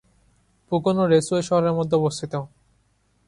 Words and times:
Pocono 0.71 1.03
raceway 1.07 1.43
শহরের 1.43 1.73
মধ্যে 1.73 1.95
অবস্থিত। 1.97 2.33